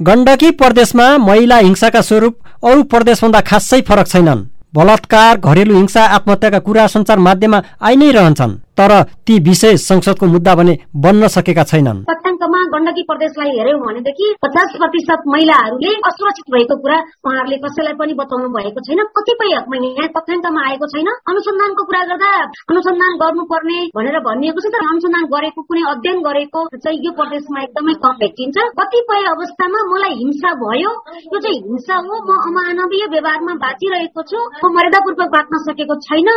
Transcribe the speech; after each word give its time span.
गण्डकी 0.00 0.50
प्रदेशमा 0.50 1.06
महिला 1.18 1.56
हिंसाका 1.56 2.00
स्वरूप 2.00 2.36
अरू 2.64 2.82
प्रदेशभन्दा 2.82 3.40
खासै 3.40 3.80
फरक 3.80 4.06
छैनन्। 4.06 4.44
बलात्कार 4.74 5.36
घरेलु 5.38 5.74
हिंसा 5.76 6.04
आत्महत्याका 6.16 6.58
कुरा 6.58 6.86
सञ्चार 6.86 7.18
माध्यममा 7.18 7.62
आइ 7.84 7.96
नै 7.96 8.10
रहन्छन्। 8.10 8.56
तर 8.80 8.92
ती 9.26 9.38
विषय 9.46 9.76
संसदको 9.76 10.26
मुद्दा 10.34 10.54
भने 10.58 10.74
बन्न 11.04 11.28
सकेका 11.36 11.64
छैनन्। 11.70 11.98
तथ्याङ्कमा 12.10 12.60
गण्डकी 12.74 13.02
प्रदेशलाई 13.08 13.50
हेऱ्यौँ 13.56 13.80
भनेदेखि 13.80 14.26
पचास 14.44 14.76
प्रतिशत 14.80 15.26
महिलाहरूले 15.32 15.90
असुरक्षित 16.10 16.46
भएको 16.54 16.76
कुरा 16.84 16.98
उहाँहरूले 17.26 17.58
कसैलाई 17.64 17.94
पनि 18.00 18.14
बताउनु 18.20 18.48
भएको 18.56 18.80
छैन। 18.86 19.02
कतिपय 19.18 19.52
यहाँ 19.52 20.08
तथ्याङ्कमा 20.16 20.60
आएको 20.68 20.86
छैन। 20.92 21.08
अनुसन्धानको 21.30 21.82
कुरा 21.90 22.02
गर्दा 22.10 22.30
अनुसन्धान 22.72 23.12
गर्नुपर्ने 23.22 23.78
भनेर 23.98 24.16
भनिएको 24.28 24.64
छ 24.64 24.72
तर 24.76 24.86
अनुसन्धान 24.92 25.24
गरेको 25.34 25.60
कुनै 25.68 25.82
अध्ययन 25.92 26.18
गरेको 26.28 26.64
चाहिँ 26.76 26.98
यो 27.04 27.12
प्रदेशमा 27.20 27.58
एकदमै 27.66 27.94
कम 28.04 28.16
भेटिन्छ। 28.22 28.56
कतिपय 28.80 29.28
अवस्थामा 29.34 29.80
मलाई 29.92 30.14
हिंसा 30.22 30.50
भयो। 30.64 30.92
यो 31.34 31.38
चाहिँ 31.44 31.60
हिंसा 31.68 32.00
हो। 32.08 32.14
म 32.30 32.40
अमानवीय 32.48 33.04
व्यवहारमा 33.14 33.54
बाँचिरहेको 33.66 34.22
छु। 34.30 34.38
म 34.64 34.72
मर्यादापूर्वक 34.78 35.30
बाँच्न 35.36 35.62
सकेको 35.68 35.94
छैन। 36.08 36.28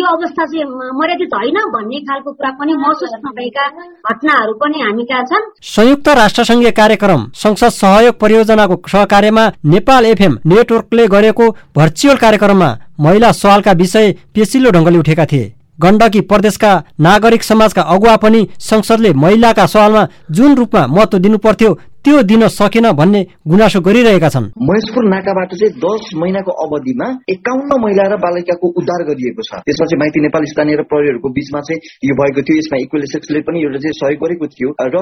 यो 0.00 0.06
अवस्था 0.16 0.42
चाहिँ 0.50 0.66
मर्यादित 1.00 1.34
होइन 1.36 1.58
भन्ने 1.76 1.89
खालको 1.98 2.32
कुरा 2.32 2.50
पनि 2.50 2.74
महसुस 2.76 3.10
नभएका 3.26 3.66
घटनाहरू 4.10 4.52
पनि 4.54 4.80
हामी 4.80 5.04
कहाँ 5.04 5.24
छन्। 5.24 5.50
संयुक्त 5.66 6.08
राष्ट्रसङ्घीय 6.08 6.70
कार्यक्रम 6.70 7.26
संसद 7.34 7.68
सहयोग 7.68 8.18
परियोजनाको 8.18 8.80
सहकार्यमा 8.88 9.46
नेपाल 9.66 10.06
एफएम 10.06 10.38
नेटवर्कले 10.46 11.06
गरेको 11.08 11.50
भर्चुअल 11.76 12.16
कार्यक्रममा 12.16 12.76
महिला 13.00 13.32
सवालका 13.32 13.72
विषय 13.72 14.12
पेसिलो 14.34 14.70
ढङ्गले 14.70 14.98
उठेका 14.98 15.26
थिए। 15.26 15.52
गण्डकी 15.80 16.20
प्रदेशका 16.20 16.72
नागरिक 17.00 17.42
समाजका 17.42 17.82
अगुवा 17.82 18.16
पनि 18.16 18.46
संसदले 18.60 19.12
महिलाका 19.14 19.66
सवालमा 19.66 20.06
जुन 20.30 20.54
रूपमा 20.54 20.86
महत्व 20.86 21.18
दिनुपर्थ्यो 21.18 21.78
त्यो 22.04 22.22
दिन 22.24 22.46
सकेन 22.48 22.86
भन्ने 22.96 23.20
गुनासो 23.44 23.80
गरिरहेका 23.86 24.28
छन्। 24.32 24.44
महेशपुर 24.68 25.04
नाकाबाट 25.12 25.50
चाहिँ 25.52 25.72
दस 25.84 26.04
महिनाको 26.16 26.52
अवधिमा 26.64 27.06
एकाउन्न 27.28 27.76
महिला 27.84 28.04
र 28.08 28.16
बालिकाको 28.24 28.66
उद्धार 28.80 29.02
गरिएको 29.10 29.42
छ। 29.44 29.60
त्यसमा 29.68 29.84
चाहिँ 29.84 30.00
माइती 30.00 30.20
नेपाल 30.24 30.44
स्थानीय 30.52 30.76
र 30.80 30.82
प्रहरीहरूको 30.88 31.28
बिचमा 31.36 31.60
चाहिँ 31.60 31.80
यो 32.08 32.14
भएको 32.20 32.40
थियो। 32.40 32.56
यसमा 32.60 32.76
इक्वेल 32.84 33.04
सेक्सले 33.12 33.40
पनि 33.44 33.58
एउटा 33.64 33.78
चाहिँ 33.84 33.96
सहयोग 34.00 34.20
गरेको 34.24 34.46
थियो। 34.48 34.70
र 34.80 34.96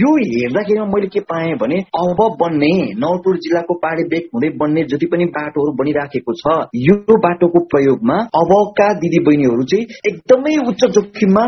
यो 0.00 0.10
हेर्दाखेरिमा 0.10 0.86
मैले 0.90 1.08
के 1.14 1.20
पाएँ 1.30 1.54
भने 1.62 1.78
अब 2.02 2.20
बन्ने 2.42 2.72
नवलपुर 2.98 3.38
जिल्लाको 3.46 3.74
पहाडी 3.78 4.04
बेग 4.10 4.24
हुँदै 4.34 4.50
बन्ने 4.58 4.82
जति 4.90 5.06
पनि 5.06 5.24
बाटोहरू 5.38 5.72
बनिराखेको 5.78 6.32
छ 6.42 6.44
यो 6.88 6.98
बाटोको 7.26 7.58
प्रयोगमा 7.70 8.16
अबका 8.40 8.88
दिदी 8.98 9.22
बहिनीहरू 9.22 9.64
चाहिँ 9.70 9.84
एकदमै 10.10 10.56
उच्च 10.66 10.82
जोखिममा 10.98 11.44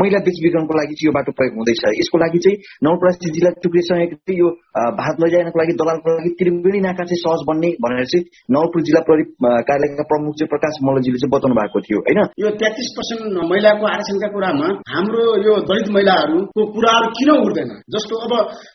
महिला 0.00 0.24
बेच 0.24 0.36
बिग्रनको 0.42 0.80
लागि 0.80 0.94
चाहिँ 0.96 1.08
यो 1.10 1.14
बाटो 1.18 1.32
प्रयोग 1.36 1.54
हुँदैछ। 1.60 1.84
यसको 2.00 2.18
लागि 2.24 2.38
चाहिँ 2.44 2.56
नवलपरासी 2.84 3.36
जिल्ला 3.36 3.50
टुक्रेसँग 3.62 4.18
यो 4.40 4.48
भात 5.00 5.14
लैजानको 5.22 5.58
लागि 5.60 5.74
दलालको 5.80 6.08
लागि 6.16 6.30
त्रिवेणी 6.38 6.80
नाका 6.86 7.04
चाहिँ 7.10 7.20
सहज 7.22 7.40
बन्ने 7.48 7.68
भनेर 7.84 8.06
चाहिँ 8.12 8.24
नवलपुर 8.54 8.80
जिल्ला 8.86 9.02
प्रहरी 9.08 9.24
कार्यालयका 9.68 10.04
प्रमुख 10.10 10.32
चाहिँ 10.38 10.50
प्रकाश 10.52 10.74
मल्लजीले 10.86 11.18
चाहिँ 11.22 11.32
बताउनु 11.34 11.56
भएको 11.60 11.78
थियो 11.86 11.98
होइन? 12.06 12.20
यो 12.42 12.48
तेत्तिस 12.60 12.88
पर्सेन्ट 12.96 13.38
महिलाको 13.52 13.84
आरक्षणका 13.94 14.28
कुरामा 14.34 14.68
हाम्रो 14.94 15.24
यो 15.46 15.52
दलित 15.70 15.88
महिलाहरूको 15.96 16.66
कुराहरू 16.76 17.08
किन 17.18 17.30
उठ्दैन? 17.36 17.70
जस्तो 17.94 18.14
अब 18.24 18.32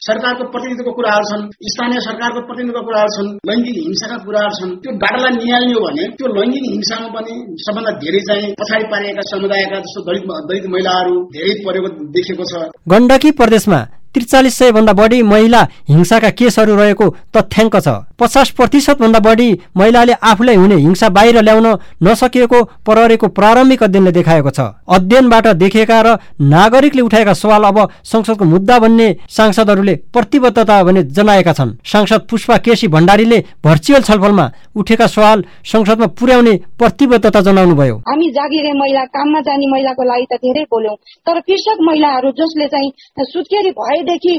सरकारको 0.08 0.44
प्रतिनिधित्वको 0.54 0.94
कुराहरू 1.00 1.26
छन् 1.32 1.44
स्थानीय 1.72 2.00
सरकारको 2.08 2.46
प्रतिनिधित्वको 2.50 2.88
कुराहरू 2.90 3.12
छन् 3.18 3.32
लैङ्गिक 3.50 3.78
हिंसाका 3.88 4.18
कुराहरू 4.28 4.56
छन् 4.60 4.78
त्यो 4.84 4.98
बाटालाई 5.04 5.34
निहाल्ने 5.40 5.74
हो 5.80 5.84
भने 5.88 6.04
त्यो 6.20 6.34
लैङ्गिक 6.38 6.66
हिंसामा 6.76 7.08
पनि 7.18 7.34
सबभन्दा 7.66 7.92
धेरै 8.06 8.22
चाहिँ 8.30 8.54
पछाडि 8.62 8.86
पारिएका 8.94 9.28
समुदायका 9.32 9.84
जस्तो 9.86 10.08
दलित 10.08 10.24
दलित 10.50 10.66
महिलाहरू 10.76 11.14
धेरै 11.36 11.54
परेको 11.68 11.90
देखेको 12.16 12.44
छ। 12.52 12.66
गण्डकी 12.94 13.32
प्रदेशमा 13.42 13.80
त्रिचालिस 14.16 14.58
सय 14.58 14.72
भन्दा 14.72 14.94
बढी 14.96 15.22
महिला 15.24 15.62
हिंसाका 15.90 16.30
केसहरू 16.32 16.76
रहेको 16.76 17.10
तथ्याङ्क 17.36 17.76
छ। 17.78 17.88
पचास 18.20 18.50
प्रतिशत 18.58 19.02
भन्दा 19.02 19.20
बढी 19.20 19.50
महिलाले 19.78 20.14
आफूलाई 20.24 20.56
हुने 20.56 20.76
हिंसा 20.78 21.10
बाहिर 21.12 21.42
ल्याउन 21.42 21.68
नसकिएको 22.04 22.64
प्रहरीको 22.86 23.28
प्रारम्भिक 23.38 23.84
अध्ययनले 23.84 24.12
देखाएको 24.12 24.50
छ। 24.50 24.60
अध्ययनबाट 24.90 25.48
देखिएका 25.56 26.02
र 26.02 26.16
नागरिकले 26.48 27.02
उठाएका 27.02 27.34
सवाल 27.36 27.64
अब 27.66 27.78
संसदको 28.06 28.46
मुद्दा 28.46 28.80
बन्ने 28.80 29.08
सांसदहरूले 29.30 29.96
प्रतिबद्धता 30.14 30.84
भने 30.84 31.04
जनाएका 31.12 31.54
छन्। 31.54 31.76
सांसद 31.86 32.22
पुष्पा 32.30 32.58
केसी 32.66 32.88
भण्डारीले 32.88 33.40
भर्चुअल 33.66 34.02
छलफलमा 34.02 34.46
उठेका 34.76 35.08
सवाल 35.08 35.44
संसदमा 35.66 36.08
पुर्याउने 36.16 36.56
प्रतिबद्धता 36.80 37.42
जनाउनु 37.42 37.76
भयो 37.76 37.96
हामी 38.08 38.30
जागिरे 38.32 38.72
महिला 38.80 39.04
काममा 39.12 39.40
जाने 39.42 39.68
महिलाको 39.68 40.04
लागि 40.06 40.26
त 40.32 40.40
धेरै 40.40 40.64
बोल्यौं 40.72 40.96
तर 41.28 41.40
कृषक 41.42 41.78
महिलाहरू 41.84 42.32
जसले 42.40 42.68
चाहिँ 42.68 42.92
सुत्केरी 43.26 43.72
भएदेखि 44.06 44.34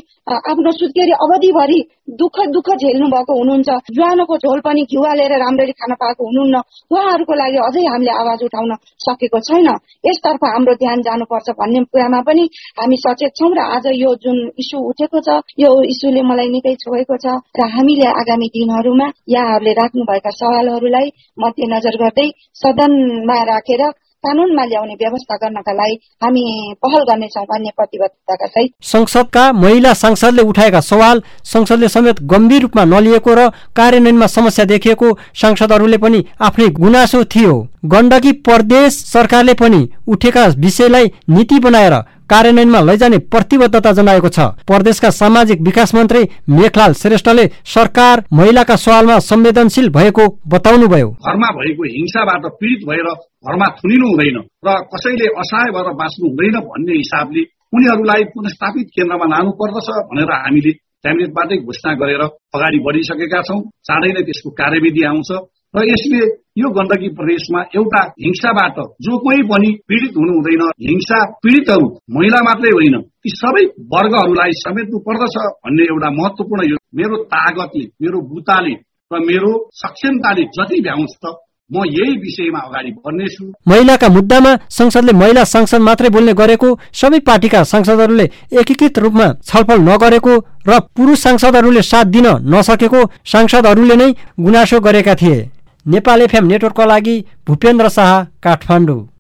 आफ्नो 0.50 0.70
सुत्केरी 0.72 1.12
अवधिभरि 1.24 1.78
दुःख 2.20 2.36
दुःख 2.54 2.68
झेल्नु 2.76 3.06
भएको 3.10 3.34
हुनुहुन्छ। 3.38 3.70
ज्वानोको 3.90 4.36
झोल 4.38 4.60
पनि 4.60 4.82
घिउ 4.82 5.02
हालेर 5.02 5.32
राम्ररी 5.38 5.72
खान 5.72 5.92
पाएको 5.94 6.22
हुनुहुन्न। 6.26 6.56
उहाँहरूको 6.90 7.34
लागि 7.34 7.58
अझै 7.58 7.82
हामीले 7.86 8.12
आवाज 8.12 8.42
उठाउन 8.44 8.74
सकेको 9.02 9.38
छैन। 9.48 9.68
यसतर्फ 10.06 10.42
हाम्रो 10.46 10.74
ध्यान 10.82 11.02
जानुपर्छ 11.02 11.48
भन्ने 11.58 11.84
कुरामा 11.90 12.20
पनि 12.28 12.44
हामी 12.78 12.96
सचेत 12.96 13.32
छौँ 13.38 13.52
र 13.54 13.60
आज 13.76 13.86
यो 13.94 14.14
जुन 14.22 14.38
इस्यु 14.58 14.78
उठेको 14.90 15.18
छ 15.20 15.28
यो 15.58 15.70
इस्युले 15.92 16.22
मलाई 16.22 16.48
निकै 16.54 16.74
छोएको 16.82 17.16
छ 17.18 17.26
र 17.58 17.70
हामीले 17.74 18.08
आगामी 18.14 18.48
दिनहरूमा 18.54 19.06
यहाँहरूले 19.28 19.72
राख्नुभएका 19.82 20.30
सवालहरूलाई 20.40 21.06
मध्यनजर 21.38 22.02
गर्दै 22.02 22.28
सदनमा 22.56 23.38
राखेर 23.44 23.82
कानूनमा 24.24 24.64
ल्याउने 24.64 24.94
व्यवस्था 25.00 25.36
गर्नका 25.36 25.72
लागि 25.72 25.94
हामी 26.22 26.42
पहल 26.82 27.02
गर्नेछौँ 27.08 27.44
भन्ने 27.44 27.70
प्रतिबद्धताका 27.76 28.46
सहित। 28.46 28.70
संसदका 28.82 29.44
महिला 29.54 29.92
सांसदले 29.94 30.42
उठाएका 30.42 30.80
सवाल 30.80 31.22
संसदले 31.44 31.88
समेत 31.88 32.22
गम्भीर 32.32 32.62
रूपमा 32.62 32.84
नलिएको 32.86 33.34
र 33.34 33.48
कार्यान्वयनमा 33.76 34.26
समस्या 34.26 34.64
देखिएको 34.64 35.12
सांसदहरूले 35.42 35.98
पनि 35.98 36.24
आफ्नै 36.40 36.68
गुनासो 36.80 37.22
थियो। 37.26 37.54
गण्डकी 37.86 38.32
प्रदेश 38.42 38.92
सरकारले 39.06 39.54
पनि 39.54 39.86
उठेका 40.08 40.46
विषयलाई 40.58 41.12
नीति 41.28 41.58
बनाएर 41.60 41.94
कार्यान्वयनमा 42.30 42.80
लैजाने 42.80 43.18
प्रतिबद्धता 43.32 43.92
जनाएको 43.92 44.28
छ। 44.28 44.38
प्रदेशका 44.66 45.10
सामाजिक 45.10 45.60
विकास 45.62 45.94
मन्त्री 45.94 46.22
मेखलाल 46.50 46.92
श्रेष्ठले 46.92 47.44
सरकार 47.74 48.24
महिलाका 48.32 48.76
सवालमा 48.76 49.18
संवेदनशील 49.22 49.88
भएको 49.90 50.24
बताउनुभयो। 50.48 51.08
घरमा 51.26 51.50
भएको 51.58 51.82
हिंसाबाट 51.88 52.44
पीडित 52.60 52.88
भएर 52.88 53.08
घरमा 53.46 53.66
थुनिनु 53.78 54.06
हुँदैन 54.06 54.38
र 54.66 54.78
कसैले 54.94 55.26
असहाय 55.42 55.70
भएर 55.76 55.92
बाँच्नु 56.00 56.28
हुँदैन 56.28 56.56
भन्ने 56.66 56.94
हिसाबले 56.96 57.42
उनीहरूलाई 57.74 58.24
पुनस्थापित 58.34 58.86
केन्द्रमा 58.96 59.26
लानु 59.26 59.50
पर्दछ 59.60 59.88
भनेर 60.10 60.32
हामीले 60.36 60.72
क्याबिनेटबाटै 60.72 61.56
घोषणा 61.62 61.92
गरेर 62.00 62.22
अगाडि 62.56 62.78
बढिसकेका 62.86 63.40
छौँ। 63.48 63.60
चाँडै 63.86 64.10
नै 64.12 64.22
त्यसको 64.26 64.50
कार्यविधि 64.60 65.02
आउँछ। 65.06 65.30
र 65.74 65.84
यसले 65.84 66.20
यो 66.56 66.68
गण्डकी 66.72 67.08
प्रदेशमा 67.16 67.60
एउटा 67.76 68.00
हिंसाबाट 68.24 68.76
जो 69.06 69.18
कोही 69.24 69.42
पनि 69.48 69.70
पीडित 69.88 70.12
हुनु 70.16 70.32
हुँदैन। 70.32 70.62
हिंसा 70.82 71.18
पीडितहरू 71.42 71.88
महिला 72.16 72.40
मात्रै 72.42 72.70
होइन 72.70 73.00
ती 73.00 73.30
सबै 73.32 73.64
वर्गहरूलाई 73.92 74.52
समेट्नु 74.58 74.98
पर्दछ 75.08 75.36
भन्ने 75.38 75.84
एउटा 75.84 76.10
महत्वपूर्ण 76.18 76.68
यो 76.70 76.76
मेरो 76.98 77.16
तागतले 77.32 77.84
मेरो 78.02 78.20
बुताले 78.30 78.74
र 79.10 79.18
मेरो 79.24 79.50
सक्षमताले 79.80 80.44
जति 80.56 80.80
भ्याउँछ 80.80 81.34
म 81.70 81.82
यही 81.86 82.12
विषयमा 82.16 82.58
अगाडि 82.58 82.90
बढ्नेछु। 82.96 83.44
महिलाका 83.68 84.08
मुद्दामा 84.08 84.52
संसदले 84.70 85.12
महिला 85.12 85.44
सांसद 85.44 85.80
मात्रै 85.80 86.08
बोल्ने 86.08 86.32
गरेको 86.32 86.68
सबै 86.94 87.18
पार्टीका 87.26 87.62
सांसदहरूले 87.64 88.26
एकीकृत 88.60 88.98
रूपमा 88.98 89.26
छलफल 89.42 89.80
नगरेको 89.88 90.36
र 90.68 90.78
पुरुष 90.96 91.18
सांसदहरूले 91.18 91.82
साथ 91.82 92.04
दिन 92.14 92.26
नसकेको 92.54 93.00
सांसदहरूले 93.32 93.96
नै 93.96 94.08
गुनासो 94.40 94.80
गरेका 94.80 95.14
थिए। 95.14 95.38
नेपाल 95.86 96.22
एफएम 96.22 96.44
नेटवर्कका 96.44 96.84
लागि 96.84 97.24
भूपेन्द्र 97.46 97.88
शाह 97.88 98.22
काठमाडौँ। 98.42 99.06